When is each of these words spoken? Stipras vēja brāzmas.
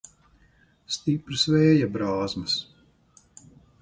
Stipras 0.95 1.43
vēja 1.57 1.91
brāzmas. 1.99 2.57